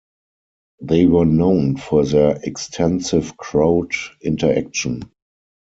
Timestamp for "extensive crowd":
2.41-3.91